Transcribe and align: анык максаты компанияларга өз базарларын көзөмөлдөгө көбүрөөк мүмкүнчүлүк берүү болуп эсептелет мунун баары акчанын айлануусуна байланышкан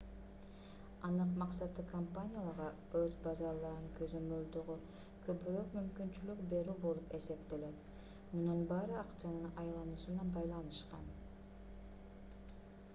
анык 1.07 1.33
максаты 1.41 1.83
компанияларга 1.91 2.69
өз 2.99 3.17
базарларын 3.27 3.83
көзөмөлдөгө 3.99 4.77
көбүрөөк 5.27 5.77
мүмкүнчүлүк 5.79 6.41
берүү 6.55 6.77
болуп 6.87 7.15
эсептелет 7.19 7.85
мунун 8.39 8.65
баары 8.73 8.99
акчанын 9.05 9.63
айлануусуна 9.67 10.27
байланышкан 10.41 11.05